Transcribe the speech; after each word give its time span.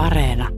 Areena. 0.00 0.48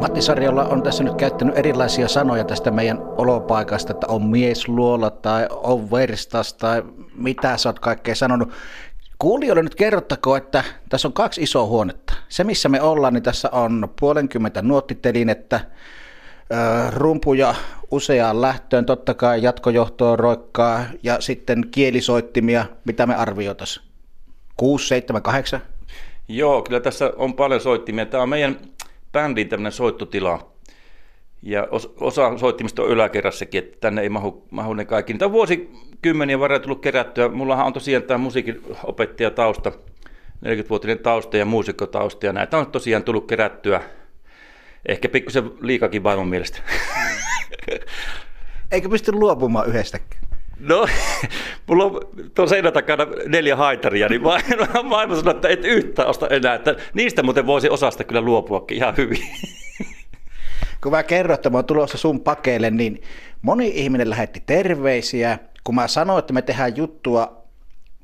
Matti 0.00 0.22
Sarjolla 0.22 0.64
on 0.64 0.82
tässä 0.82 1.04
nyt 1.04 1.14
käyttänyt 1.14 1.58
erilaisia 1.58 2.08
sanoja 2.08 2.44
tästä 2.44 2.70
meidän 2.70 2.98
olopaikasta, 2.98 3.92
että 3.92 4.06
on 4.06 4.22
miesluola 4.22 5.10
tai 5.10 5.46
on 5.50 5.90
verstas 5.90 6.54
tai 6.54 6.82
mitä 7.16 7.56
sä 7.56 7.68
oot 7.68 7.78
kaikkea 7.78 8.14
sanonut. 8.14 8.48
Kuulijoille 9.18 9.62
nyt 9.62 9.74
kerrottako, 9.74 10.36
että 10.36 10.64
tässä 10.88 11.08
on 11.08 11.12
kaksi 11.12 11.42
isoa 11.42 11.66
huonetta. 11.66 12.14
Se, 12.28 12.44
missä 12.44 12.68
me 12.68 12.80
ollaan, 12.80 13.14
niin 13.14 13.22
tässä 13.22 13.48
on 13.52 13.88
puolenkymmentä 14.00 14.62
nuottitelinettä, 14.62 15.60
rumpuja 16.90 17.54
useaan 17.90 18.42
lähtöön, 18.42 18.86
totta 18.86 19.14
kai 19.14 19.42
jatkojohtoon 19.42 20.18
roikkaa 20.18 20.84
ja 21.02 21.20
sitten 21.20 21.64
kielisoittimia, 21.70 22.66
mitä 22.84 23.06
me 23.06 23.14
arvioitaisiin? 23.14 23.93
6, 24.56 24.88
7, 24.88 25.22
8? 25.22 25.60
Joo, 26.28 26.62
kyllä 26.62 26.80
tässä 26.80 27.12
on 27.16 27.34
paljon 27.34 27.60
soittimia. 27.60 28.06
Tämä 28.06 28.22
on 28.22 28.28
meidän 28.28 28.56
bändin 29.12 29.48
tämmöinen 29.48 29.72
soittotila. 29.72 30.50
Ja 31.42 31.68
osa 32.00 32.38
soittimista 32.38 32.82
on 32.82 32.88
yläkerrassakin, 32.88 33.64
että 33.64 33.76
tänne 33.80 34.02
ei 34.02 34.08
mahu, 34.08 34.46
mahu 34.50 34.74
ne 34.74 34.84
kaikki. 34.84 35.12
Niitä 35.12 35.24
on 35.24 35.32
vuosikymmeniä 35.32 36.40
varrella 36.40 36.62
tullut 36.62 36.82
kerättyä. 36.82 37.28
Mullahan 37.28 37.66
on 37.66 37.72
tosiaan 37.72 38.02
tämä 38.02 38.18
musiikin 38.18 38.62
opettaja 38.84 39.30
tausta, 39.30 39.72
40-vuotinen 40.44 40.98
tausta 40.98 41.36
ja 41.36 41.44
muusikkotausta. 41.44 42.26
Ja 42.26 42.32
näitä 42.32 42.58
on 42.58 42.66
tosiaan 42.66 43.04
tullut 43.04 43.26
kerättyä 43.26 43.82
Ehkä 44.86 45.08
pikkusen 45.08 45.50
liikakin 45.60 46.02
vaimon 46.02 46.28
mielestä. 46.28 46.58
Eikö 48.72 48.88
pysty 48.88 49.12
luopumaan 49.12 49.68
yhdestäkään? 49.68 50.23
No, 50.60 50.86
mulla 51.66 51.84
on 51.84 52.00
tuon 52.34 52.48
seinän 52.48 52.72
takana 52.72 53.06
neljä 53.26 53.56
haitaria, 53.56 54.08
niin 54.08 54.22
vaimo 54.90 55.16
sanoi, 55.16 55.34
että 55.34 55.48
et 55.48 55.64
yhtä 55.64 56.06
osta 56.06 56.28
enää. 56.28 56.54
Että 56.54 56.76
niistä 56.94 57.22
muuten 57.22 57.46
voisi 57.46 57.68
osasta 57.68 58.04
kyllä 58.04 58.20
luopuakin 58.20 58.76
ihan 58.76 58.96
hyvin. 58.96 59.22
Kun 60.82 60.92
mä 60.92 61.02
kerroin, 61.02 61.34
että 61.34 61.50
mä 61.50 61.58
oon 61.58 61.64
tulossa 61.64 61.98
sun 61.98 62.20
pakeille, 62.20 62.70
niin 62.70 63.02
moni 63.42 63.72
ihminen 63.74 64.10
lähetti 64.10 64.42
terveisiä. 64.46 65.38
Kun 65.64 65.74
mä 65.74 65.88
sanoin, 65.88 66.18
että 66.18 66.32
me 66.32 66.42
tehdään 66.42 66.76
juttua 66.76 67.44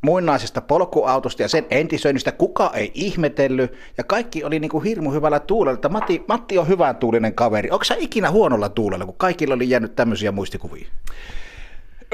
muinaisesta 0.03 0.61
polkuautosta 0.61 1.43
ja 1.43 1.49
sen 1.49 1.67
entisöinnistä 1.71 2.33
kuka 2.33 2.71
ei 2.75 2.91
ihmetellyt 2.95 3.73
ja 3.99 4.05
kaikki 4.05 4.45
oli 4.45 4.61
niin 4.61 4.71
kuin 4.71 4.85
hirmu 4.85 5.11
hyvällä 5.11 5.41
tuulella, 5.41 5.75
että 5.75 5.89
Matti, 5.89 6.25
Matti 6.29 6.59
on 6.59 6.69
hyvän 6.69 6.97
tuulinen 6.97 7.35
kaveri. 7.35 7.71
Onko 7.71 7.85
sä 7.85 7.97
ikinä 7.99 8.31
huonolla 8.31 8.69
tuulella, 8.69 9.07
kun 9.07 9.15
kaikilla 9.19 9.55
oli 9.55 9.71
jäänyt 9.71 9.95
tämmöisiä 9.95 10.33
muistikuvia? 10.33 10.87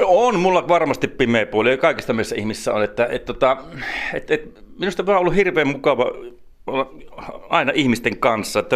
On 0.03 0.39
mulla 0.39 0.67
varmasti 0.67 1.07
pimeä 1.07 1.45
puoli 1.45 1.69
ja 1.69 1.77
kaikista 1.77 2.13
meissä 2.13 2.35
ihmisissä 2.35 2.73
on, 2.73 2.83
että 2.83 3.07
et, 3.11 3.25
tota, 3.25 3.57
et, 4.13 4.31
et, 4.31 4.63
minusta 4.79 5.03
on 5.07 5.17
ollut 5.17 5.35
hirveän 5.35 5.67
mukava 5.67 6.11
olla 6.67 6.91
aina 7.49 7.71
ihmisten 7.75 8.17
kanssa, 8.17 8.59
että 8.59 8.75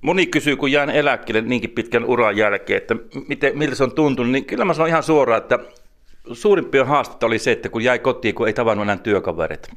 Moni 0.00 0.26
kysyy, 0.26 0.56
kun 0.56 0.72
jään 0.72 0.90
eläkkeelle 0.90 1.40
niinkin 1.40 1.70
pitkän 1.70 2.04
uran 2.04 2.36
jälkeen, 2.36 2.76
että 2.76 2.96
miten, 3.28 3.58
miltä 3.58 3.74
se 3.74 3.84
on 3.84 3.92
tuntunut, 3.92 4.32
niin 4.32 4.44
kyllä 4.44 4.64
mä 4.64 4.74
sanon 4.74 4.88
ihan 4.88 5.02
suoraan, 5.02 5.42
että 5.42 5.58
suurimpia 6.32 6.84
haasteita 6.84 7.26
oli 7.26 7.38
se, 7.38 7.52
että 7.52 7.68
kun 7.68 7.84
jäi 7.84 7.98
kotiin, 7.98 8.34
kun 8.34 8.46
ei 8.46 8.52
tavannut 8.52 8.82
enää 8.82 8.96
työkaverit. 8.96 9.70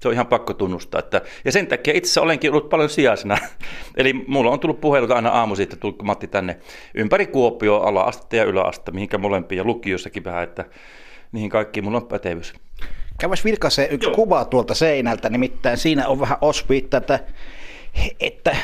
Se 0.00 0.08
on 0.08 0.14
ihan 0.14 0.26
pakko 0.26 0.54
tunnustaa. 0.54 0.98
Että, 0.98 1.22
ja 1.44 1.52
sen 1.52 1.66
takia 1.66 1.94
itse 1.94 2.20
olenkin 2.20 2.50
ollut 2.50 2.68
paljon 2.68 2.90
sijaisena. 2.90 3.38
Eli 3.96 4.12
mulla 4.12 4.50
on 4.50 4.60
tullut 4.60 4.80
puhelut 4.80 5.10
aina 5.10 5.28
aamu 5.28 5.56
siitä, 5.56 5.76
tulko 5.76 6.04
Matti 6.04 6.26
tänne 6.26 6.58
ympäri 6.94 7.26
Kuopio, 7.26 7.76
ala-astetta 7.76 8.36
ja 8.36 8.44
yläastetta, 8.44 8.92
mihinkä 8.92 9.18
molempia, 9.18 9.58
ja 9.58 9.64
lukiossakin 9.64 10.24
vähän, 10.24 10.44
että 10.44 10.64
niihin 11.32 11.50
kaikkiin 11.50 11.84
mulla 11.84 11.98
on 11.98 12.06
pätevyys. 12.06 12.54
Käväs 13.20 13.44
vilkaisee 13.44 13.88
yksi 13.90 14.08
Joo. 14.08 14.14
kuva 14.14 14.44
tuolta 14.44 14.74
seinältä, 14.74 15.28
nimittäin 15.28 15.78
siinä 15.78 16.08
on 16.08 16.20
vähän 16.20 16.38
osviitta, 16.40 16.96
että, 16.96 17.20
että 18.20 18.56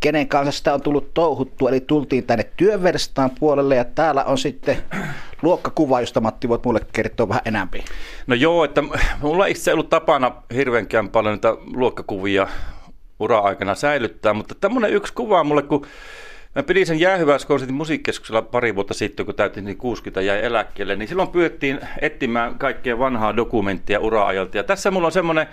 kenen 0.00 0.28
kanssa 0.28 0.58
sitä 0.58 0.74
on 0.74 0.82
tullut 0.82 1.14
touhuttua, 1.14 1.68
eli 1.68 1.80
tultiin 1.80 2.24
tänne 2.26 2.44
työverstaan 2.56 3.30
puolelle 3.40 3.76
ja 3.76 3.84
täällä 3.84 4.24
on 4.24 4.38
sitten 4.38 4.76
luokkakuva, 5.42 6.00
josta 6.00 6.20
Matti 6.20 6.48
voit 6.48 6.64
mulle 6.64 6.80
kertoa 6.92 7.28
vähän 7.28 7.42
enemmän. 7.44 7.80
No 8.26 8.34
joo, 8.34 8.64
että 8.64 8.82
mulla 9.22 9.46
ei 9.46 9.50
itse 9.50 9.72
ollut 9.72 9.90
tapana 9.90 10.32
hirveänkään 10.54 11.08
paljon 11.08 11.34
niitä 11.34 11.56
luokkakuvia 11.74 12.48
ura-aikana 13.20 13.74
säilyttää, 13.74 14.32
mutta 14.32 14.54
tämmöinen 14.54 14.92
yksi 14.92 15.12
kuva 15.12 15.44
mulle, 15.44 15.62
kun 15.62 15.86
Mä 16.54 16.62
pidin 16.62 16.86
sen 16.86 17.00
jäähyväiskonsertin 17.00 17.76
musiikkeskuksella 17.76 18.42
pari 18.42 18.74
vuotta 18.74 18.94
sitten, 18.94 19.26
kun 19.26 19.34
täytin 19.34 19.64
niin 19.64 19.76
60 19.76 20.20
jäi 20.20 20.44
eläkkeelle, 20.44 20.96
niin 20.96 21.08
silloin 21.08 21.28
pyydettiin 21.28 21.80
etsimään 22.00 22.58
kaikkea 22.58 22.98
vanhaa 22.98 23.36
dokumenttia 23.36 24.00
ura-ajalta. 24.00 24.56
Ja 24.56 24.64
tässä 24.64 24.90
mulla 24.90 25.06
on 25.06 25.12
semmoinen 25.12 25.46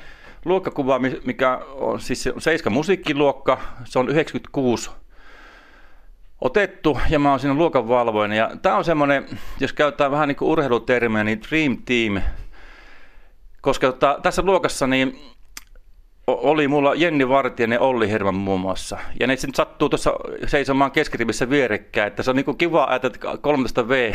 luokkakuva, 0.46 1.00
mikä 1.26 1.58
on 1.58 2.00
siis 2.00 2.28
on 2.28 2.42
Seiska 2.42 2.70
musiikkiluokka, 2.70 3.62
se 3.84 4.00
on 4.00 4.10
96 4.10 4.92
otettu 6.42 6.98
ja 7.10 7.20
mä 7.20 7.30
oon 7.30 7.40
siinä 7.40 7.56
luokan 7.56 7.88
valvoina. 7.88 8.36
Ja 8.36 8.52
tää 8.62 8.78
on 8.78 8.86
semmoinen, 8.86 9.26
jos 9.60 9.74
käyttää 9.74 10.12
vähän 10.12 10.28
niin 10.28 10.36
kuin 10.36 10.50
urheilutermiä, 10.50 11.24
niin 11.24 11.42
Dream 11.50 11.78
Team, 11.86 12.22
koska 13.62 13.88
tota, 13.88 14.20
tässä 14.24 14.42
luokassa 14.42 14.88
niin 14.88 15.20
oli 16.28 16.68
mulla 16.68 16.96
Jenni 16.96 17.30
Vartijainen 17.30 17.80
Olli 17.80 18.12
Herman 18.12 18.36
muun 18.36 18.60
muassa. 18.60 18.98
Ja 19.20 19.28
ne 19.28 19.36
sitten 19.36 19.56
sattuu 19.56 19.90
tuossa 19.90 20.14
seisomaan 20.48 20.92
keskirivissä 20.92 21.50
vierekkäin, 21.50 22.08
että 22.08 22.24
se 22.24 22.30
on 22.30 22.36
niin 22.36 22.58
kiva 22.58 22.84
ajatella, 22.84 23.16
että 23.16 23.38
13 23.42 23.88
V 23.88 24.14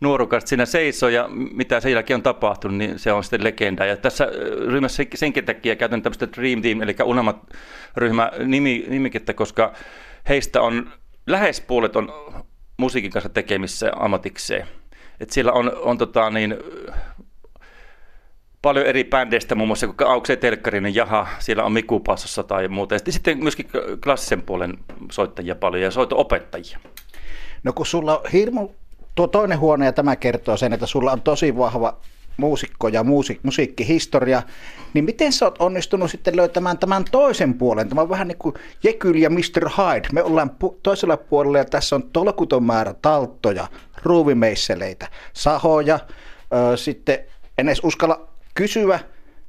nuorukasta 0.00 0.48
siinä 0.48 0.66
seisoo 0.66 1.08
ja 1.08 1.28
mitä 1.30 1.80
sen 1.80 1.92
jälkeen 1.92 2.18
on 2.18 2.22
tapahtunut, 2.22 2.76
niin 2.76 2.98
se 2.98 3.12
on 3.12 3.24
sitten 3.24 3.44
legenda. 3.44 3.84
Ja 3.84 3.96
tässä 3.96 4.28
ryhmässä 4.66 5.02
senkin 5.14 5.44
takia 5.44 5.76
käytän 5.76 6.02
tämmöistä 6.02 6.28
Dream 6.36 6.62
Team, 6.62 6.82
eli 6.82 6.96
unelmat-ryhmä 7.04 8.30
nimi, 8.38 8.84
nimikettä, 8.88 9.34
koska 9.34 9.72
heistä 10.28 10.62
on 10.62 10.90
lähes 11.26 11.60
puolet 11.60 11.96
on 11.96 12.12
musiikin 12.76 13.10
kanssa 13.10 13.28
tekemissä 13.28 13.92
ammatikseen. 13.96 14.68
Et 15.20 15.30
siellä 15.30 15.52
on, 15.52 15.72
on 15.82 15.98
tota, 15.98 16.30
niin, 16.30 16.56
paljon 18.62 18.86
eri 18.86 19.04
bändeistä, 19.04 19.54
muun 19.54 19.68
muassa 19.68 19.94
Aukseen 20.06 20.38
Telkkarinen, 20.38 20.94
Jaha, 20.94 21.26
siellä 21.38 21.64
on 21.64 21.72
Miku 21.72 22.00
Passossa 22.00 22.42
tai 22.42 22.68
muuta. 22.68 22.94
Ja 22.94 23.00
sitten 23.08 23.38
myöskin 23.38 23.68
klassisen 24.04 24.42
puolen 24.42 24.78
soittajia 25.12 25.54
paljon 25.54 25.82
ja 25.82 25.90
soito-opettajia. 25.90 26.78
No 27.62 27.72
kun 27.72 27.86
sulla 27.86 28.18
on 28.18 28.30
hirmu 28.32 28.68
tuo 29.14 29.26
toinen 29.26 29.58
huone 29.58 29.84
ja 29.84 29.92
tämä 29.92 30.16
kertoo 30.16 30.56
sen, 30.56 30.72
että 30.72 30.86
sulla 30.86 31.12
on 31.12 31.22
tosi 31.22 31.56
vahva 31.56 31.96
muusikko 32.36 32.88
ja 32.88 33.02
musiik- 33.02 33.40
musiikkihistoria, 33.42 34.42
niin 34.94 35.04
miten 35.04 35.32
sä 35.32 35.46
oot 35.46 35.56
onnistunut 35.58 36.10
sitten 36.10 36.36
löytämään 36.36 36.78
tämän 36.78 37.04
toisen 37.10 37.54
puolen? 37.54 37.88
Tämä 37.88 38.00
on 38.00 38.08
vähän 38.08 38.28
niin 38.28 38.38
kuin 38.38 38.54
Jekyll 38.82 39.14
ja 39.14 39.30
Mr. 39.30 39.68
Hyde. 39.78 40.08
Me 40.12 40.22
ollaan 40.22 40.50
pu- 40.64 40.78
toisella 40.82 41.16
puolella 41.16 41.58
ja 41.58 41.64
tässä 41.64 41.96
on 41.96 42.10
tolkuton 42.10 42.64
määrä 42.64 42.94
talttoja, 43.02 43.66
ruuvimeisseleitä, 44.02 45.08
sahoja, 45.32 45.98
ö, 46.72 46.76
sitten 46.76 47.18
en 47.58 47.68
edes 47.68 47.80
uskalla 47.84 48.28
kysyä, 48.54 49.00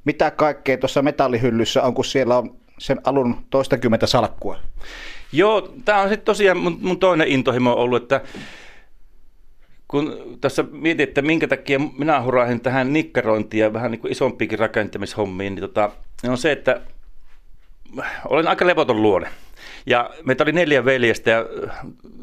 mitä 0.06 0.32
kaikkea 0.32 0.78
tuossa 0.78 1.02
metallihyllyssä 1.02 1.84
on, 1.84 1.94
kun 1.94 2.06
siellä 2.06 2.38
on 2.38 2.56
sen 2.78 3.02
alun 3.04 3.46
toistakymmentä 3.50 4.08
salkkua. 4.08 4.60
Joo, 5.32 5.70
tämä 5.86 6.02
on 6.02 6.10
sitten 6.10 6.26
tosiaan 6.26 6.58
mun, 6.58 6.78
mun 6.82 7.00
toinen 7.00 7.28
intohimo 7.28 7.74
ollut, 7.74 8.04
että 8.04 8.22
kun 9.96 10.38
tässä 10.42 10.64
mietin, 10.72 11.04
että 11.04 11.22
minkä 11.22 11.48
takia 11.48 11.80
minä 11.80 12.22
hurahin 12.22 12.62
tähän 12.62 12.94
nikkarointiin 12.94 13.62
ja 13.62 13.74
vähän 13.74 13.92
niin 13.92 14.00
kuin 14.00 14.12
isompikin 14.12 14.60
rakentamishommiin, 14.60 15.56
niin 15.56 15.62
tota, 15.62 15.92
on 16.30 16.38
se, 16.38 16.52
että 16.52 16.82
olen 18.30 18.48
aika 18.48 18.68
levoton 18.68 19.02
luonne. 19.02 19.28
Ja 19.86 20.10
meitä 20.26 20.44
oli 20.44 20.52
neljä 20.52 20.86
veljestä 20.86 21.30
ja 21.30 21.46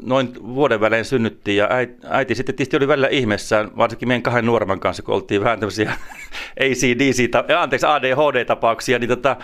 noin 0.01 0.33
vuoden 0.55 0.79
välein 0.79 1.05
synnyttiin 1.05 1.57
ja 1.57 1.67
äiti, 1.69 1.93
äiti 2.09 2.35
sitten 2.35 2.55
tietysti 2.55 2.77
oli 2.77 2.87
välillä 2.87 3.07
ihmeessään, 3.07 3.77
varsinkin 3.77 4.07
meidän 4.07 4.21
kahden 4.23 4.45
nuoremman 4.45 4.79
kanssa, 4.79 5.03
kun 5.03 5.15
oltiin 5.15 5.43
vähän 5.43 5.59
tämmöisiä 5.59 5.93
ACDC, 6.59 7.29
anteeksi 7.57 7.87
ADHD-tapauksia, 7.87 8.99
niin 8.99 9.09
tota, 9.09 9.35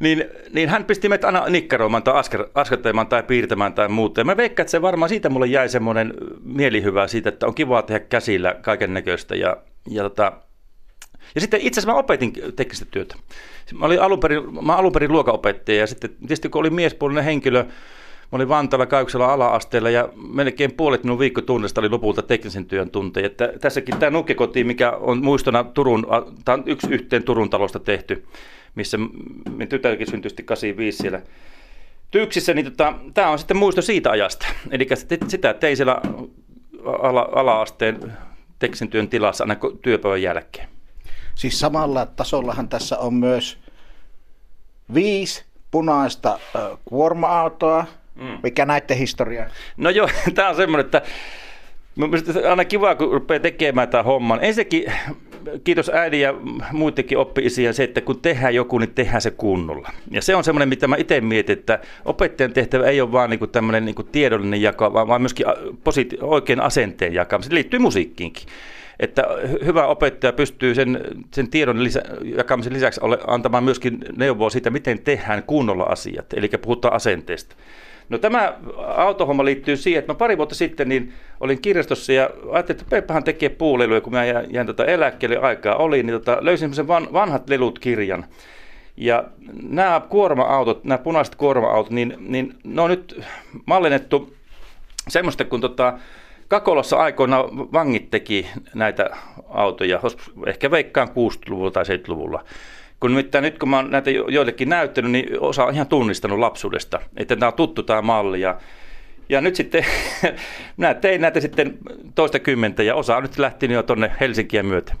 niin, 0.00 0.24
niin 0.52 0.68
hän 0.68 0.84
pisti 0.84 1.08
meitä 1.08 1.26
aina 1.26 1.48
nikkaroimaan 1.48 2.02
tai 2.02 2.14
askartelemaan 2.54 3.06
tai 3.06 3.22
piirtämään 3.22 3.72
tai 3.72 3.88
muuta. 3.88 4.20
Ja 4.20 4.24
mä 4.24 4.36
veikkaan, 4.36 4.64
että 4.64 4.70
se 4.70 4.82
varmaan 4.82 5.08
siitä 5.08 5.28
mulle 5.28 5.46
jäi 5.46 5.68
semmoinen 5.68 6.14
mielihyvä 6.44 7.06
siitä, 7.06 7.28
että 7.28 7.46
on 7.46 7.54
kiva 7.54 7.82
tehdä 7.82 8.00
käsillä 8.00 8.54
kaiken 8.62 8.94
näköistä. 8.94 9.34
Ja, 9.34 9.56
ja, 9.88 10.02
tota, 10.02 10.32
ja 11.34 11.40
sitten 11.40 11.60
itse 11.60 11.80
asiassa 11.80 11.92
mä 11.92 11.98
opetin 11.98 12.32
teknistä 12.56 12.86
työtä. 12.90 13.14
Mä 13.74 13.86
olin 13.86 14.02
alun 14.02 14.20
perin, 14.20 14.64
mä 14.64 14.76
alun 14.76 14.92
perin 14.92 15.12
luokaopettaja 15.12 15.78
ja 15.78 15.86
sitten 15.86 16.10
tietysti 16.10 16.48
kun 16.48 16.60
oli 16.60 16.70
miespuolinen 16.70 17.24
henkilö, 17.24 17.64
Mä 18.32 18.36
olin 18.36 18.48
Vantaalla 18.48 18.86
Kauksella 18.86 19.32
ala-asteella 19.32 19.90
ja 19.90 20.08
melkein 20.32 20.72
puolet 20.72 21.04
minun 21.04 21.18
viikkotunnista 21.18 21.80
oli 21.80 21.88
lopulta 21.88 22.22
teknisen 22.22 22.66
työn 22.66 22.90
tunteja. 22.90 23.26
Että 23.26 23.52
tässäkin 23.60 23.96
tämä 23.96 24.10
nukkekoti, 24.10 24.64
mikä 24.64 24.90
on 24.90 25.24
muistona 25.24 25.64
Turun, 25.64 26.06
tämä 26.44 26.54
on 26.54 26.62
yksi 26.66 26.86
yhteen 26.90 27.22
Turun 27.22 27.50
talosta 27.50 27.78
tehty, 27.78 28.24
missä 28.74 28.98
minun 28.98 29.68
tytärkin 29.68 30.10
syntyi 30.10 30.30
85 30.44 30.98
siellä 30.98 31.22
Tyyksissä, 32.10 32.54
niin 32.54 32.64
tota, 32.64 32.94
tämä 33.14 33.30
on 33.30 33.38
sitten 33.38 33.56
muisto 33.56 33.82
siitä 33.82 34.10
ajasta. 34.10 34.46
Eli 34.70 34.88
sitä 35.28 35.54
tein 35.54 35.76
siellä 35.76 36.00
ala, 36.84 37.28
ala-asteen 37.34 38.12
teksin 38.58 38.90
työn 38.90 39.08
tilassa 39.08 39.44
aina 39.44 39.56
työpäivän 39.82 40.22
jälkeen. 40.22 40.68
Siis 41.34 41.60
samalla 41.60 42.06
tasollahan 42.06 42.68
tässä 42.68 42.98
on 42.98 43.14
myös 43.14 43.58
viisi 44.94 45.44
punaista 45.70 46.38
kuorma-autoa. 46.84 47.86
Mm. 48.14 48.38
Mikä 48.42 48.66
näiden 48.66 48.96
historia? 48.96 49.46
No 49.76 49.90
joo, 49.90 50.08
tämä 50.34 50.48
on 50.48 50.56
semmoinen, 50.56 50.84
että 50.84 51.02
Mielestäni 51.96 52.46
aina 52.46 52.64
kiva, 52.64 52.94
kun 52.94 53.12
rupeaa 53.12 53.40
tekemään 53.40 53.88
tämän 53.88 54.04
homman. 54.04 54.38
Ensinnäkin 54.42 54.92
kiitos 55.64 55.88
äidin 55.88 56.20
ja 56.20 56.34
muidenkin 56.72 57.18
oppi 57.18 57.50
se, 57.50 57.84
että 57.84 58.00
kun 58.00 58.20
tehdään 58.20 58.54
joku, 58.54 58.78
niin 58.78 58.94
tehdään 58.94 59.20
se 59.20 59.30
kunnolla. 59.30 59.90
Ja 60.10 60.22
se 60.22 60.36
on 60.36 60.44
semmoinen, 60.44 60.68
mitä 60.68 60.88
mä 60.88 60.96
itse 60.96 61.20
mietin, 61.20 61.58
että 61.58 61.78
opettajan 62.04 62.52
tehtävä 62.52 62.86
ei 62.86 63.00
ole 63.00 63.12
vaan 63.12 63.30
niinku 63.30 63.46
tämmöinen 63.46 63.84
niinku 63.84 64.02
tiedollinen 64.02 64.62
jako, 64.62 64.92
vaan, 64.92 65.22
myöskin 65.22 65.46
positi- 65.84 66.18
oikein 66.20 66.60
asenteen 66.60 67.14
jakaminen. 67.14 67.48
Se 67.48 67.54
liittyy 67.54 67.78
musiikkiinkin 67.78 68.46
että 69.00 69.24
hyvä 69.64 69.86
opettaja 69.86 70.32
pystyy 70.32 70.74
sen, 70.74 71.00
sen 71.34 71.50
tiedon 71.50 71.84
lisä, 71.84 72.02
jakamisen 72.36 72.72
lisäksi 72.72 73.00
ole, 73.02 73.18
antamaan 73.26 73.64
myöskin 73.64 73.98
neuvoa 74.16 74.50
siitä, 74.50 74.70
miten 74.70 75.02
tehdään 75.02 75.42
kunnolla 75.42 75.84
asiat, 75.84 76.32
eli 76.32 76.48
puhutaan 76.48 76.94
asenteesta. 76.94 77.56
No 78.10 78.18
tämä 78.18 78.54
autohomma 78.96 79.44
liittyy 79.44 79.76
siihen, 79.76 79.98
että 79.98 80.12
mä 80.12 80.16
pari 80.18 80.36
vuotta 80.36 80.54
sitten 80.54 80.88
niin 80.88 81.12
olin 81.40 81.62
kirjastossa 81.62 82.12
ja 82.12 82.30
ajattelin, 82.50 82.80
että 82.80 82.90
Peppahan 82.90 83.24
tekee 83.24 83.48
puuleluja, 83.48 84.00
kun 84.00 84.12
mä 84.12 84.24
jäin, 84.24 84.54
jäin 84.54 84.66
tota 84.66 84.84
eläkkeelle 84.84 85.36
aikaa 85.36 85.76
oli, 85.76 86.02
niin 86.02 86.20
tota, 86.20 86.38
löysin 86.40 86.60
semmoisen 86.60 86.88
van, 86.88 87.08
vanhat 87.12 87.48
lelut 87.48 87.78
kirjan. 87.78 88.24
Ja 88.96 89.24
nämä 89.62 90.00
kuorma-autot, 90.08 90.84
nämä 90.84 90.98
punaiset 90.98 91.34
kuorma-autot, 91.34 91.92
niin, 91.92 92.16
niin 92.18 92.54
ne 92.64 92.82
on 92.82 92.90
nyt 92.90 93.24
mallinnettu 93.66 94.34
semmoista, 95.08 95.44
kun 95.44 95.60
tota, 95.60 95.98
Kakolassa 96.48 96.96
aikoina 96.96 97.44
vangit 97.72 98.10
teki 98.10 98.46
näitä 98.74 99.10
autoja, 99.48 100.00
ehkä 100.46 100.70
veikkaan 100.70 101.08
60-luvulla 101.08 101.70
tai 101.70 101.84
70-luvulla. 101.84 102.44
Kun 103.00 103.10
nimittäin 103.10 103.42
nyt 103.42 103.58
kun 103.58 103.68
mä 103.68 103.76
oon 103.76 103.90
näitä 103.90 104.10
joillekin 104.10 104.68
näyttänyt, 104.68 105.10
niin 105.10 105.40
osa 105.40 105.64
on 105.64 105.74
ihan 105.74 105.86
tunnistanut 105.86 106.38
lapsuudesta, 106.38 107.00
että 107.16 107.36
tämä 107.36 107.48
on 107.48 107.54
tuttu 107.56 107.82
tämä 107.82 108.02
malli. 108.02 108.40
Ja, 108.40 108.58
ja 109.28 109.40
nyt 109.40 109.56
sitten, 109.56 109.84
minä 110.76 110.94
tein 110.94 111.20
näitä 111.20 111.40
sitten 111.40 111.78
toista 112.14 112.38
kymmentä 112.38 112.82
ja 112.82 112.94
osa 112.94 113.16
on 113.16 113.22
nyt 113.22 113.38
lähtenyt 113.38 113.74
jo 113.74 113.82
tuonne 113.82 114.12
Helsinkiä 114.20 114.62
myötä. 114.62 114.94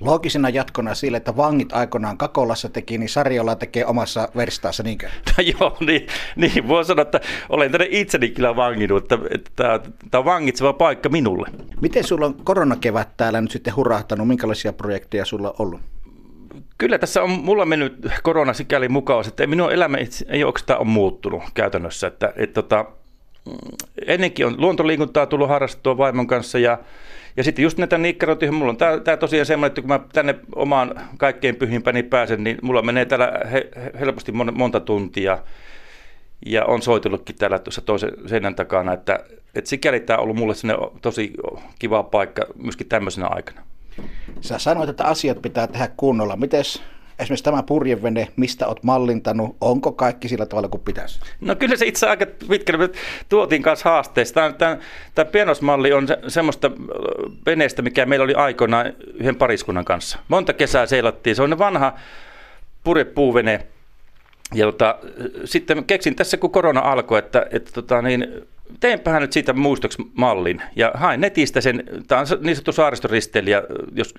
Loogisena 0.00 0.48
jatkona 0.48 0.94
sille, 0.94 1.16
että 1.16 1.36
vangit 1.36 1.72
aikoinaan 1.72 2.18
Kakolassa 2.18 2.68
teki, 2.68 2.98
niin 2.98 3.08
Sarjola 3.08 3.56
tekee 3.56 3.86
omassa 3.86 4.28
verstaassa, 4.36 4.82
niinkö? 4.82 5.08
Joo, 5.60 5.76
niin, 5.80 6.06
niin 6.36 6.68
voi 6.68 6.84
sanoa, 6.84 7.02
että 7.02 7.20
olen 7.48 7.72
tänne 7.72 7.86
itseni 7.90 8.28
kyllä 8.28 8.56
vanginut, 8.56 9.02
että, 9.02 9.18
että 9.30 9.50
tämä, 9.56 9.80
tämä 10.10 10.18
on 10.18 10.24
vangitseva 10.24 10.72
paikka 10.72 11.08
minulle. 11.08 11.48
Miten 11.80 12.04
sulla 12.04 12.26
on 12.26 12.34
koronakevät 12.44 13.08
täällä 13.16 13.40
nyt 13.40 13.50
sitten 13.50 13.76
hurahtanut? 13.76 14.28
Minkälaisia 14.28 14.72
projekteja 14.72 15.24
sulla 15.24 15.48
on 15.48 15.56
ollut? 15.58 15.80
Kyllä 16.78 16.98
tässä 16.98 17.22
on 17.22 17.30
mulla 17.30 17.64
mennyt 17.64 18.06
korona 18.22 18.52
sikäli 18.52 18.88
mukaan, 18.88 19.28
että 19.28 19.46
minun 19.46 19.72
elämä 19.72 19.98
ei 20.28 20.44
oikeastaan 20.44 20.80
ole 20.80 20.88
muuttunut 20.88 21.42
käytännössä. 21.54 22.06
Että, 22.06 22.32
että, 22.36 22.62
tota, 22.62 22.84
ennenkin 24.06 24.46
on 24.46 24.54
luontoliikuntaa 24.58 25.26
tullut 25.26 25.48
harrastua 25.48 25.96
vaimon 25.96 26.26
kanssa 26.26 26.58
ja, 26.58 26.78
ja 27.36 27.44
sitten 27.44 27.62
just 27.62 27.78
näitä 27.78 27.98
nikkaroita, 27.98 28.52
mulla 28.52 28.70
on 28.70 28.76
tämä, 28.76 29.16
tosiaan 29.16 29.46
semmoinen, 29.46 29.70
että 29.70 29.80
kun 29.80 29.88
mä 29.88 30.00
tänne 30.12 30.34
omaan 30.54 31.00
kaikkein 31.18 31.56
pyhimpäni 31.56 32.02
pääsen, 32.02 32.44
niin 32.44 32.58
mulla 32.62 32.82
menee 32.82 33.04
täällä 33.04 33.32
he, 33.52 33.68
helposti 34.00 34.32
monta 34.32 34.80
tuntia 34.80 35.38
ja 36.46 36.64
on 36.64 36.82
soitellutkin 36.82 37.36
täällä 37.36 37.58
tuossa 37.58 37.80
toisen 37.80 38.10
seinän 38.26 38.54
takana, 38.54 38.92
että, 38.92 39.24
että 39.54 39.70
sikäli 39.70 40.00
tämä 40.00 40.16
on 40.16 40.22
ollut 40.22 40.36
mulle 40.36 40.54
tosi 41.02 41.32
kiva 41.78 42.02
paikka 42.02 42.46
myöskin 42.62 42.88
tämmöisenä 42.88 43.26
aikana. 43.26 43.60
Sä 44.40 44.58
sanoit, 44.58 44.88
että 44.88 45.04
asiat 45.04 45.42
pitää 45.42 45.66
tehdä 45.66 45.88
kunnolla. 45.96 46.36
Mites 46.36 46.82
esimerkiksi 47.18 47.44
tämä 47.44 47.62
purjevene, 47.62 48.28
mistä 48.36 48.66
olet 48.66 48.82
mallintanut, 48.82 49.56
onko 49.60 49.92
kaikki 49.92 50.28
sillä 50.28 50.46
tavalla 50.46 50.68
kuin 50.68 50.80
pitäisi? 50.80 51.20
No 51.40 51.54
kyllä 51.54 51.76
se 51.76 51.86
itse 51.86 52.06
aika 52.06 52.26
pitkälle 52.48 52.90
tuotiin 53.28 53.62
kanssa 53.62 53.90
haasteista. 53.90 54.34
Tämä, 54.34 54.52
tämä, 54.52 54.78
tämä 55.14 55.24
pienosmalli 55.24 55.92
on 55.92 56.08
se, 56.08 56.18
semmoista 56.28 56.70
veneestä, 57.46 57.82
mikä 57.82 58.06
meillä 58.06 58.24
oli 58.24 58.34
aikoinaan 58.34 58.92
yhden 59.14 59.36
pariskunnan 59.36 59.84
kanssa. 59.84 60.18
Monta 60.28 60.52
kesää 60.52 60.86
seilattiin. 60.86 61.36
Se 61.36 61.42
on 61.42 61.58
vanha 61.58 61.92
purjepuuvene. 62.84 63.66
Ja 64.54 64.66
tota, 64.66 64.98
sitten 65.44 65.84
keksin 65.84 66.16
tässä, 66.16 66.36
kun 66.36 66.50
korona 66.50 66.80
alkoi, 66.80 67.18
että, 67.18 67.46
että 67.50 67.72
tota, 67.72 68.02
niin, 68.02 68.46
teenpähän 68.80 69.22
nyt 69.22 69.32
siitä 69.32 69.52
muistoksi 69.52 70.02
mallin 70.14 70.62
ja 70.76 70.90
hain 70.94 71.20
netistä 71.20 71.60
sen, 71.60 71.84
tämä 72.06 72.20
on 72.20 72.26
niin 72.40 72.56
sanottu 72.56 72.72
saaristoristeilijä, 72.72 73.62
jos 73.94 74.14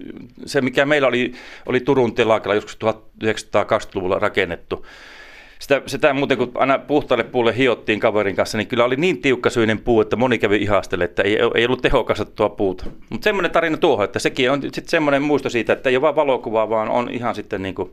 se 0.46 0.62
mikä 0.62 0.86
meillä 0.86 1.08
oli, 1.08 1.32
oli 1.66 1.80
Turun 1.80 2.16
telakalla 2.16 2.56
joskus 2.56 2.78
1920-luvulla 2.86 4.20
rakennettu. 4.20 4.86
Sitä, 5.60 5.82
sitä 5.86 6.14
muuten 6.14 6.38
kun 6.38 6.52
aina 6.56 6.80
puhtaalle 6.80 7.24
puulle 7.24 7.58
hiottiin 7.58 8.00
kaverin 8.00 8.36
kanssa, 8.36 8.58
niin 8.58 8.68
kyllä 8.68 8.86
oli 8.86 8.96
niin 8.96 9.22
tiukkasyinen 9.22 9.80
puu, 9.80 10.02
että 10.02 10.16
moni 10.16 10.38
kävi 10.38 10.58
ihastelle, 10.58 11.04
että 11.04 11.24
ei, 11.24 11.38
ei 11.56 11.66
ollut 11.66 11.82
tehokasta 11.82 12.26
tuo 12.26 12.50
puuta. 12.50 12.86
Mutta 13.10 13.24
semmoinen 13.24 13.52
tarina 13.52 13.78
tuohon, 13.78 14.06
että 14.06 14.20
sekin 14.20 14.52
on 14.52 14.62
sitten 14.62 14.88
semmoinen 14.88 15.22
muisto 15.22 15.50
siitä, 15.50 15.74
että 15.74 15.90
ei 15.90 15.96
ole 15.96 16.02
vain 16.02 16.16
valokuvaa, 16.16 16.70
vaan 16.70 16.90
on 16.90 17.10
ihan 17.10 17.36
sitten 17.36 17.62
niin 17.62 17.76
kuin 17.76 17.92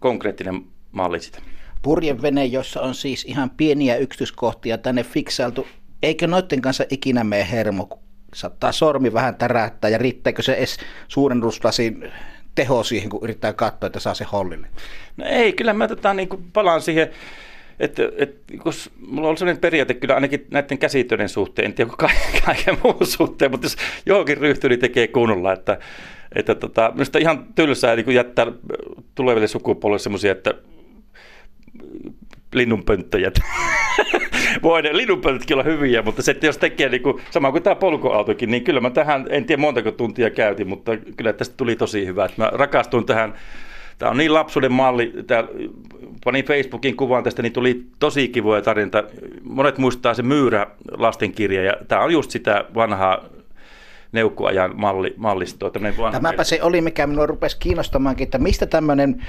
konkreettinen 0.00 0.64
malli 0.92 1.20
sitä 1.20 1.38
purjevene, 1.82 2.44
jossa 2.44 2.80
on 2.80 2.94
siis 2.94 3.24
ihan 3.24 3.50
pieniä 3.50 3.96
yksityiskohtia 3.96 4.78
tänne 4.78 5.04
fiksailtu. 5.04 5.66
Eikö 6.02 6.26
noiden 6.26 6.60
kanssa 6.60 6.84
ikinä 6.90 7.24
mene 7.24 7.50
hermo, 7.50 8.00
saattaa 8.34 8.72
sormi 8.72 9.12
vähän 9.12 9.34
tärähtää 9.34 9.90
ja 9.90 9.98
riittääkö 9.98 10.42
se 10.42 10.54
edes 10.54 10.78
suurennuslasin 11.08 12.12
teho 12.54 12.84
siihen, 12.84 13.10
kun 13.10 13.20
yrittää 13.22 13.52
katsoa, 13.52 13.86
että 13.86 14.00
saa 14.00 14.14
se 14.14 14.24
hollille? 14.32 14.66
No 15.16 15.24
ei, 15.28 15.52
kyllä 15.52 15.72
mä 15.72 15.88
tota, 15.88 16.14
niin 16.14 16.28
palaan 16.52 16.82
siihen, 16.82 17.10
että, 17.80 18.02
että 18.16 18.54
kun 18.62 18.72
mulla 19.06 19.28
on 19.28 19.38
sellainen 19.38 19.60
periaate 19.60 19.94
kyllä 19.94 20.14
ainakin 20.14 20.46
näiden 20.50 20.78
käsitöiden 20.78 21.28
suhteen, 21.28 21.66
en 21.66 21.74
tiedä 21.74 21.90
kaiken, 21.98 22.42
kaiken 22.46 22.78
muun 22.82 23.06
suhteen, 23.06 23.50
mutta 23.50 23.64
jos 23.64 23.76
johonkin 24.06 24.38
ryhtyy, 24.38 24.70
niin 24.70 24.80
tekee 24.80 25.08
kunnolla, 25.08 25.52
että, 25.52 25.78
että 26.34 26.54
tota, 26.54 26.90
minusta 26.94 27.18
ihan 27.18 27.46
tylsää 27.54 27.96
niin 27.96 28.14
jättää 28.14 28.46
tuleville 29.14 29.46
sukupolville 29.46 29.98
semmoisia, 29.98 30.32
että 30.32 30.54
linnunpönttöjä. 32.54 33.30
Voi 34.62 34.82
ne 34.82 34.96
linnunpönttötkin 34.96 35.54
olla 35.54 35.64
hyviä, 35.64 36.02
mutta 36.02 36.22
se, 36.22 36.30
että 36.30 36.46
jos 36.46 36.58
tekee 36.58 36.88
niin 36.88 37.02
kuin, 37.02 37.22
sama 37.30 37.50
kuin 37.50 37.62
tämä 37.62 37.76
polkuautokin, 37.76 38.50
niin 38.50 38.64
kyllä 38.64 38.80
mä 38.80 38.90
tähän, 38.90 39.26
en 39.30 39.44
tiedä 39.44 39.60
montako 39.60 39.90
tuntia 39.90 40.30
käytin, 40.30 40.68
mutta 40.68 40.96
kyllä 40.96 41.32
tästä 41.32 41.54
tuli 41.56 41.76
tosi 41.76 42.06
hyvä. 42.06 42.24
Että 42.24 42.42
mä 42.42 42.50
rakastuin 42.52 43.06
tähän, 43.06 43.34
tämä 43.98 44.10
on 44.10 44.16
niin 44.16 44.34
lapsuuden 44.34 44.72
malli, 44.72 45.12
tämä, 45.26 45.44
panin 46.24 46.44
Facebookin 46.44 46.96
kuvan 46.96 47.24
tästä, 47.24 47.42
niin 47.42 47.52
tuli 47.52 47.86
tosi 47.98 48.28
kivoja 48.28 48.62
tarinta. 48.62 49.04
Monet 49.42 49.78
muistaa 49.78 50.14
se 50.14 50.22
myyrä 50.22 50.66
lastenkirja, 50.96 51.62
ja 51.62 51.72
tämä 51.88 52.02
on 52.02 52.12
just 52.12 52.30
sitä 52.30 52.64
vanhaa 52.74 53.24
neukkuajan 54.12 54.72
malli, 54.76 55.14
mallistoa. 55.16 55.70
Tämäpä 56.12 56.44
se 56.44 56.62
oli, 56.62 56.80
mikä 56.80 57.06
minua 57.06 57.26
rupesi 57.26 57.56
kiinnostamaankin, 57.58 58.24
että 58.24 58.38
mistä 58.38 58.66
tämmöinen 58.66 59.24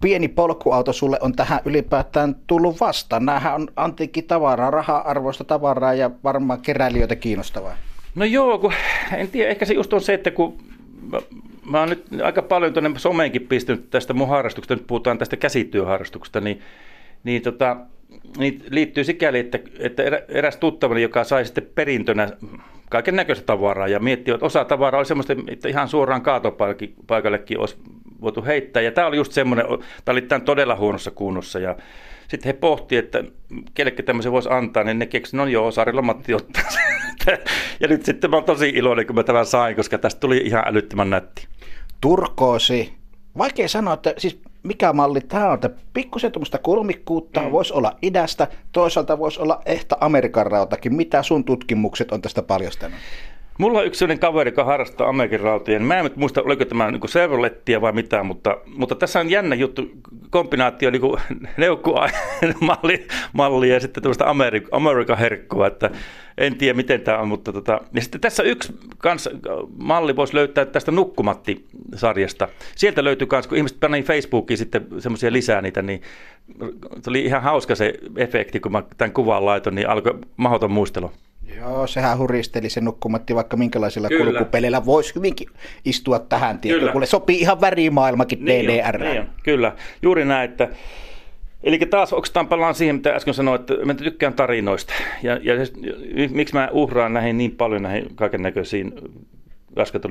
pieni 0.00 0.28
polkuauto 0.28 0.92
sulle 0.92 1.18
on 1.20 1.36
tähän 1.36 1.60
ylipäätään 1.64 2.36
tullut 2.46 2.80
vastaan? 2.80 3.24
Nämähän 3.24 3.54
on 3.54 3.68
antiikki 3.76 4.22
tavaraa, 4.22 4.70
raha-arvoista 4.70 5.44
tavaraa 5.44 5.94
ja 5.94 6.10
varmaan 6.24 6.60
keräilijöitä 6.60 7.16
kiinnostavaa. 7.16 7.76
No 8.14 8.24
joo, 8.24 8.58
kun, 8.58 8.72
en 9.16 9.28
tiedä, 9.28 9.50
ehkä 9.50 9.64
se 9.64 9.74
just 9.74 9.92
on 9.92 10.00
se, 10.00 10.14
että 10.14 10.30
kun 10.30 10.58
mä, 11.12 11.18
mä 11.70 11.80
oon 11.80 11.88
nyt 11.88 12.04
aika 12.24 12.42
paljon 12.42 12.72
tuonne 12.72 12.90
someenkin 12.96 13.46
pistänyt 13.46 13.90
tästä 13.90 14.14
mun 14.14 14.28
harrastuksesta, 14.28 14.74
nyt 14.74 14.86
puhutaan 14.86 15.18
tästä 15.18 15.36
käsityöharrastuksesta, 15.36 16.40
niin, 16.40 16.60
niin, 17.24 17.42
tota, 17.42 17.76
niin 18.38 18.64
liittyy 18.70 19.04
sikäli, 19.04 19.38
että, 19.38 19.58
että 19.78 20.02
eräs 20.28 20.56
tuttavani, 20.56 21.02
joka 21.02 21.24
sai 21.24 21.44
sitten 21.44 21.68
perintönä 21.74 22.28
kaiken 22.90 23.16
näköistä 23.16 23.46
tavaraa 23.46 23.88
ja 23.88 24.00
miettii, 24.00 24.34
että 24.34 24.46
osa 24.46 24.64
tavaraa 24.64 24.98
oli 24.98 25.06
semmoista, 25.06 25.36
että 25.48 25.68
ihan 25.68 25.88
suoraan 25.88 26.22
kaatopaikallekin 26.22 27.60
olisi 27.60 27.76
voitu 28.20 28.44
heittää. 28.44 28.82
Ja 28.82 28.92
tämä 28.92 29.06
oli 29.06 29.16
just 29.16 29.32
semmoinen, 29.32 29.66
tämä 30.04 30.14
oli 30.14 30.22
tämän 30.22 30.42
todella 30.42 30.76
huonossa 30.76 31.10
kunnossa 31.10 31.58
ja 31.58 31.76
sitten 32.28 32.48
he 32.48 32.52
pohtivat, 32.52 33.04
että 33.04 33.24
kellekin 33.74 34.04
tämmöisen 34.04 34.32
voisi 34.32 34.48
antaa, 34.52 34.84
niin 34.84 34.98
ne 34.98 35.06
keksi, 35.06 35.36
no 35.36 35.46
joo, 35.46 35.70
Saarilla 35.70 36.02
Matti 36.02 36.34
ottaa 36.34 36.62
Ja 37.80 37.88
nyt 37.88 38.04
sitten 38.04 38.30
mä 38.30 38.36
oon 38.36 38.44
tosi 38.44 38.68
iloinen, 38.68 39.06
kun 39.06 39.16
mä 39.16 39.22
tämän 39.22 39.46
sain, 39.46 39.76
koska 39.76 39.98
tästä 39.98 40.20
tuli 40.20 40.36
ihan 40.36 40.62
älyttömän 40.66 41.10
nätti. 41.10 41.46
Turkoosi. 42.00 42.92
Vaikea 43.38 43.68
sanoa, 43.68 43.94
että 43.94 44.14
siis 44.18 44.40
mikä 44.62 44.92
malli 44.92 45.20
tämä 45.20 45.48
on, 45.48 45.54
että 45.54 45.70
pikkusen 45.94 46.32
tuommoista 46.32 46.58
kulmikkuutta 46.58 47.40
mm. 47.40 47.52
voisi 47.52 47.72
olla 47.72 47.96
idästä, 48.02 48.48
toisaalta 48.72 49.18
voisi 49.18 49.40
olla 49.40 49.62
ehtä 49.66 49.96
Amerikan 50.00 50.46
rautakin. 50.46 50.94
Mitä 50.94 51.22
sun 51.22 51.44
tutkimukset 51.44 52.12
on 52.12 52.22
tästä 52.22 52.42
paljastanut? 52.42 52.98
Mulla 53.58 53.78
on 53.78 53.86
yksi 53.86 53.98
sellainen 53.98 54.20
kaveri, 54.20 54.48
joka 54.50 54.64
harrastaa 54.64 55.08
Amerikan 55.08 55.40
rautia. 55.40 55.80
Mä 55.80 55.98
en 55.98 56.04
nyt 56.04 56.16
muista, 56.16 56.42
oliko 56.42 56.64
tämä 56.64 56.90
niin 56.90 57.00
Chevrolettia 57.00 57.80
vai 57.80 57.92
mitä, 57.92 58.22
mutta, 58.22 58.56
mutta 58.66 58.94
tässä 58.94 59.20
on 59.20 59.30
jännä 59.30 59.54
juttu, 59.54 59.82
kombinaatio 60.30 60.90
niin 60.92 61.02
neukkumalli 61.56 63.06
malli 63.32 63.68
ja 63.68 63.80
sitten 63.80 64.02
tämmöistä 64.02 64.24
Amerik- 64.24 64.68
Amerikan 64.72 65.18
herkkua, 65.18 65.66
että 65.66 65.90
en 66.38 66.56
tiedä 66.56 66.76
miten 66.76 67.00
tämä 67.00 67.18
on, 67.18 67.28
mutta 67.28 67.52
tota, 67.52 67.80
ja 67.94 68.00
sitten 68.00 68.20
tässä 68.20 68.42
yksi 68.42 68.78
kans, 68.98 69.28
malli 69.78 70.16
voisi 70.16 70.34
löytää 70.34 70.64
tästä 70.64 70.92
Nukkumatti-sarjasta. 70.92 72.48
Sieltä 72.76 73.04
löytyy 73.04 73.28
myös, 73.32 73.46
kun 73.46 73.58
ihmiset 73.58 73.80
pani 73.80 74.02
Facebookiin 74.02 74.58
sitten 74.58 74.86
semmoisia 74.98 75.32
lisää 75.32 75.62
niitä, 75.62 75.82
niin 75.82 76.02
se 77.02 77.10
oli 77.10 77.24
ihan 77.24 77.42
hauska 77.42 77.74
se 77.74 77.94
efekti, 78.16 78.60
kun 78.60 78.72
mä 78.72 78.82
tämän 78.96 79.12
kuvan 79.12 79.44
laitoin, 79.44 79.74
niin 79.74 79.88
alkoi 79.88 80.18
mahdoton 80.36 80.70
muistelu. 80.70 81.10
Joo, 81.56 81.86
sehän 81.86 82.18
huristeli 82.18 82.70
se 82.70 82.80
nukkumatti, 82.80 83.34
vaikka 83.34 83.56
minkälaisilla 83.56 84.08
Kyllä. 84.08 84.24
kulkupeleillä 84.24 84.84
voisi 84.84 85.14
hyvinkin 85.14 85.48
istua 85.84 86.18
tähän 86.18 86.58
tietoon, 86.58 86.92
kun 86.92 87.06
sopii 87.06 87.40
ihan 87.40 87.60
värimaailmakin 87.60 88.44
niin 88.44 88.66
DDR. 88.66 89.02
On, 89.02 89.10
niin 89.10 89.26
Kyllä, 89.42 89.72
juuri 90.02 90.24
näin, 90.24 90.50
että 90.50 90.68
Eli 91.62 91.78
taas 91.78 92.12
oikeastaan 92.12 92.48
palaan 92.48 92.74
siihen, 92.74 92.96
mitä 92.96 93.14
äsken 93.14 93.34
sanoin, 93.34 93.60
että 93.60 93.74
mä 93.84 93.94
tykkään 93.94 94.34
tarinoista. 94.34 94.92
Ja, 95.22 95.38
ja, 95.42 95.54
ja 95.54 95.66
miksi 96.30 96.54
mä 96.54 96.68
uhraan 96.72 97.14
näihin 97.14 97.38
niin 97.38 97.56
paljon 97.56 97.82
näihin 97.82 98.06
kaiken 98.14 98.42
näköisiin 98.42 98.92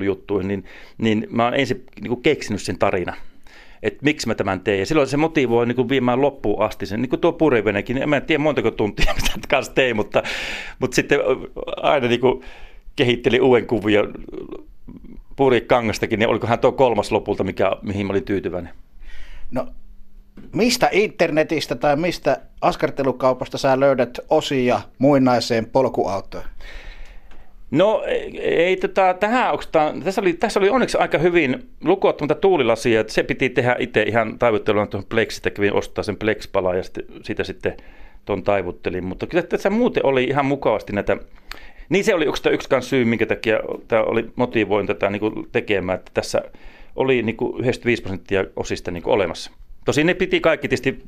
juttuihin, 0.04 0.48
niin, 0.48 0.64
niin 0.98 1.26
mä 1.30 1.44
oon 1.44 1.54
ensin 1.54 1.86
niin 2.00 2.22
keksinyt 2.22 2.62
sen 2.62 2.78
tarinan 2.78 3.16
että 3.82 3.98
miksi 4.02 4.26
mä 4.26 4.34
tämän 4.34 4.60
teen. 4.60 4.78
Ja 4.78 4.86
silloin 4.86 5.08
se 5.08 5.16
motivoi 5.16 5.66
niin 5.66 5.76
kuin 5.76 5.88
viemään 5.88 6.20
loppuun 6.20 6.62
asti 6.62 6.86
sen, 6.86 7.02
niin 7.02 7.10
kuin 7.10 7.20
tuo 7.20 7.32
purivenekin. 7.32 8.14
En 8.14 8.22
tiedä 8.26 8.42
montako 8.42 8.70
tuntia 8.70 9.14
mitä 9.22 9.48
kanssa 9.48 9.72
tein, 9.72 9.96
mutta, 9.96 10.22
mutta 10.78 10.94
sitten 10.94 11.20
aina 11.76 12.08
niin 12.08 12.20
kuin 12.20 12.42
kehitteli 12.96 13.40
uuden 13.40 13.66
kuvion 13.66 14.14
purikangastakin, 15.36 16.18
niin 16.18 16.28
olikohan 16.28 16.58
tuo 16.58 16.72
kolmas 16.72 17.12
lopulta, 17.12 17.44
mikä, 17.44 17.72
mihin 17.82 18.06
mä 18.06 18.10
olin 18.10 18.24
tyytyväinen. 18.24 18.72
No 19.50 19.66
mistä 20.52 20.88
internetistä 20.92 21.74
tai 21.74 21.96
mistä 21.96 22.40
askartelukaupasta 22.60 23.58
sä 23.58 23.80
löydät 23.80 24.18
osia 24.30 24.80
muinaiseen 24.98 25.66
polkuautoon? 25.66 26.44
No 27.70 28.02
ei 28.40 28.76
tota, 28.76 29.14
tähän 29.14 29.50
oikeastaan, 29.50 30.02
tässä 30.02 30.20
oli, 30.20 30.32
tässä 30.32 30.60
oli 30.60 30.68
onneksi 30.68 30.98
aika 30.98 31.18
hyvin 31.18 31.68
lukuottamatta 31.84 32.34
tuulilasia, 32.34 33.00
että 33.00 33.12
se 33.12 33.22
piti 33.22 33.50
tehdä 33.50 33.76
itse 33.78 34.02
ihan 34.02 34.38
taivutteluna 34.38 34.86
tuohon 34.86 35.06
Plexistä, 35.08 35.50
kävin 35.50 35.72
ostaa 35.72 36.04
sen 36.04 36.16
plex 36.16 36.48
ja 36.76 36.82
sitten, 36.82 37.04
sitä 37.22 37.44
sitten 37.44 37.76
tuon 38.24 38.42
taivuttelin, 38.42 39.04
mutta 39.04 39.26
kyllä 39.26 39.42
tässä 39.42 39.70
muuten 39.70 40.06
oli 40.06 40.24
ihan 40.24 40.46
mukavasti 40.46 40.92
näitä, 40.92 41.16
niin 41.88 42.04
se 42.04 42.14
oli 42.14 42.24
yksi, 42.24 42.48
yksi 42.48 42.68
syy, 42.80 43.04
minkä 43.04 43.26
takia 43.26 43.58
tämä 43.88 44.02
oli 44.02 44.30
motivoin 44.36 44.86
tätä 44.86 45.10
niin 45.10 45.48
tekemään, 45.52 45.98
että 45.98 46.10
tässä 46.14 46.42
oli 46.96 47.22
niin 47.22 47.36
kuin 47.36 47.60
95 47.60 48.02
prosenttia 48.02 48.44
osista 48.56 48.90
niin 48.90 49.02
olemassa. 49.06 49.50
Tosin 49.84 50.06
ne 50.06 50.14
piti 50.14 50.40
kaikki 50.40 50.68
tietysti 50.68 51.02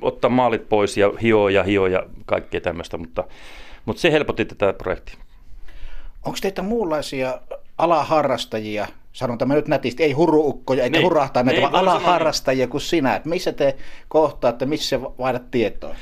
ottaa 0.00 0.30
maalit 0.30 0.68
pois 0.68 0.96
ja 0.96 1.12
hioa 1.22 1.50
ja 1.50 1.62
hioa 1.62 1.88
ja 1.88 2.06
kaikkea 2.26 2.60
tämmöistä, 2.60 2.98
mutta, 2.98 3.24
mutta 3.84 4.02
se 4.02 4.12
helpotti 4.12 4.44
tätä 4.44 4.72
projektia. 4.72 5.16
Onko 6.24 6.38
teitä 6.42 6.62
muunlaisia 6.62 7.38
alaharrastajia, 7.78 8.86
sanon 9.12 9.38
tämä 9.38 9.54
nyt 9.54 9.68
nätisti, 9.68 10.02
ei 10.02 10.12
huruukkoja 10.12 10.84
eikä 10.84 10.98
niin, 10.98 11.04
hurahtaa 11.04 11.42
näitä, 11.42 11.60
niin, 11.60 11.72
vaan 11.72 11.88
alaharrastajia 11.88 12.66
kuin 12.66 12.80
sinä, 12.80 13.16
että 13.16 13.28
missä 13.28 13.52
te 13.52 13.76
kohtaatte, 14.08 14.66
missä 14.66 15.00
vaihdat 15.00 15.50
tietoa? 15.50 15.94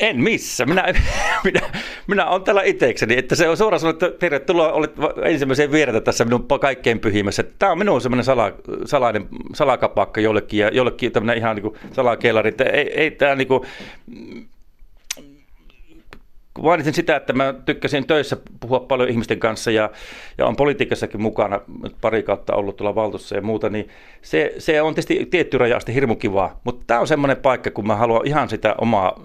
En 0.00 0.20
missä. 0.20 0.66
Minä, 0.66 0.84
minä, 1.44 1.60
minä 2.06 2.26
olen 2.26 2.42
täällä 2.42 2.62
itsekseni. 2.62 3.18
Että 3.18 3.34
se 3.34 3.48
on 3.48 3.56
suoraan 3.56 3.80
sanoa, 3.80 3.90
että 3.90 4.10
tervetuloa 4.10 4.72
olet 4.72 4.92
ensimmäiseen 5.24 5.72
vieretä 5.72 6.00
tässä 6.00 6.24
minun 6.24 6.46
kaikkein 6.60 7.00
pyhimmässä. 7.00 7.44
Tämä 7.58 7.72
on 7.72 7.78
minun 7.78 8.00
semmoinen 8.00 8.24
sala, 8.24 8.52
salainen 8.84 9.28
salakapakka 9.54 10.20
jollekin 10.20 10.60
ja 10.60 10.68
jollekin 10.68 11.12
tämmöinen 11.12 11.38
ihan 11.38 11.56
niin 11.56 11.72
salakelari. 11.92 12.48
Että 12.48 12.64
ei, 12.64 13.00
ei 13.00 13.10
tämä 13.10 13.34
niin 13.34 13.48
kuin, 13.48 13.60
mainitsin 16.62 16.94
sitä, 16.94 17.16
että 17.16 17.32
mä 17.32 17.54
tykkäsin 17.64 18.06
töissä 18.06 18.36
puhua 18.60 18.80
paljon 18.80 19.08
ihmisten 19.08 19.38
kanssa 19.38 19.70
ja, 19.70 19.90
ja 20.38 20.46
on 20.46 20.56
politiikassakin 20.56 21.22
mukana 21.22 21.60
pari 22.00 22.22
kautta 22.22 22.54
ollut 22.54 22.76
tuolla 22.76 22.94
valtuussa 22.94 23.34
ja 23.34 23.42
muuta, 23.42 23.68
niin 23.68 23.88
se, 24.22 24.54
se 24.58 24.82
on 24.82 24.94
tietysti 24.94 25.26
tietty 25.30 25.58
raja 25.58 25.76
asti 25.76 25.94
hirmu 25.94 26.16
kivaa, 26.16 26.60
mutta 26.64 26.84
tämä 26.86 27.00
on 27.00 27.06
semmoinen 27.06 27.36
paikka, 27.36 27.70
kun 27.70 27.86
mä 27.86 27.96
haluan 27.96 28.26
ihan 28.26 28.48
sitä 28.48 28.74
omaa 28.80 29.20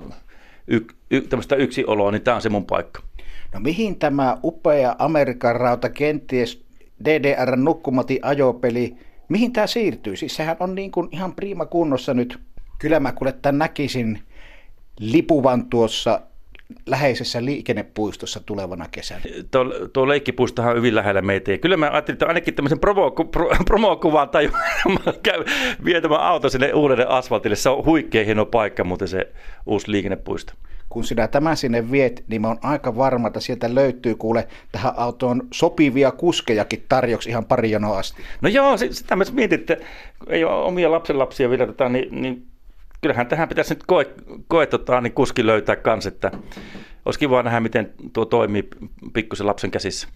y, 0.67 0.79
y, 1.11 1.21
tämmöistä 1.21 1.55
yksioloa, 1.55 2.11
niin 2.11 2.21
tämä 2.21 2.35
on 2.35 2.41
se 2.41 2.49
mun 2.49 2.65
paikka. 2.65 3.01
No 3.53 3.59
mihin 3.59 3.99
tämä 3.99 4.37
upea 4.43 4.95
Amerikan 4.99 5.55
rauta 5.55 5.89
kenties 5.89 6.63
DDR 7.05 7.55
nukkumati 7.55 8.19
ajopeli, 8.21 8.95
mihin 9.29 9.53
tämä 9.53 9.67
siirtyy? 9.67 10.15
Siis 10.15 10.35
sehän 10.35 10.57
on 10.59 10.75
niin 10.75 10.91
kuin 10.91 11.07
ihan 11.11 11.35
prima 11.35 11.65
kunnossa 11.65 12.13
nyt. 12.13 12.39
Kyllä 12.79 12.99
mä 12.99 13.11
kuule 13.11 13.31
tämän 13.41 13.57
näkisin 13.57 14.19
lipuvan 14.99 15.65
tuossa 15.65 16.21
läheisessä 16.85 17.45
liikennepuistossa 17.45 18.39
tulevana 18.45 18.85
kesänä? 18.91 19.21
Tuo, 19.51 19.65
tuo 19.93 20.07
leikkipuistohan 20.07 20.71
on 20.71 20.77
hyvin 20.77 20.95
lähellä 20.95 21.21
meitä. 21.21 21.51
Ja 21.51 21.57
kyllä 21.57 21.77
mä 21.77 21.89
ajattelin, 21.91 22.15
että 22.15 22.25
ainakin 22.25 22.53
tämmöisen 22.53 22.79
promo, 22.79 23.11
pro, 23.11 23.49
promokuvan 23.65 24.29
tai 24.29 24.49
vie 25.85 26.01
tämä 26.01 26.15
auto 26.15 26.49
sinne 26.49 26.73
uudelle 26.73 27.05
asfaltille. 27.09 27.55
Se 27.55 27.69
on 27.69 27.85
huikea 27.85 28.25
hieno 28.25 28.45
paikka, 28.45 28.83
mutta 28.83 29.07
se 29.07 29.31
uusi 29.65 29.91
liikennepuisto. 29.91 30.53
Kun 30.89 31.03
sinä 31.03 31.27
tämän 31.27 31.57
sinne 31.57 31.91
viet, 31.91 32.23
niin 32.27 32.41
mä 32.41 32.47
oon 32.47 32.59
aika 32.61 32.97
varma, 32.97 33.27
että 33.27 33.39
sieltä 33.39 33.75
löytyy 33.75 34.15
kuule 34.15 34.47
tähän 34.71 34.93
autoon 34.97 35.47
sopivia 35.53 36.11
kuskejakin 36.11 36.85
tarjoksi 36.89 37.29
ihan 37.29 37.45
pari 37.45 37.71
jonoa 37.71 37.97
asti. 37.97 38.21
No 38.41 38.49
joo, 38.49 38.77
sitä 38.77 39.15
mä 39.15 39.23
mietin, 39.31 39.59
että 39.59 39.77
ei 40.27 40.43
ole 40.43 40.63
omia 40.63 40.91
lapsenlapsia 40.91 41.49
vielä, 41.49 41.65
tota, 41.67 41.89
niin, 41.89 42.21
niin 42.21 42.50
kyllähän 43.01 43.27
tähän 43.27 43.49
pitäisi 43.49 43.73
nyt 43.73 43.83
koe, 43.87 44.05
koe 44.47 44.65
tota, 44.65 45.01
niin 45.01 45.13
kuski 45.13 45.45
löytää 45.45 45.75
kans, 45.75 46.05
että 46.05 46.31
olisi 47.05 47.19
kiva 47.19 47.43
nähdä, 47.43 47.59
miten 47.59 47.93
tuo 48.13 48.25
toimii 48.25 48.69
pikkusen 49.13 49.47
lapsen 49.47 49.71
käsissä. 49.71 50.07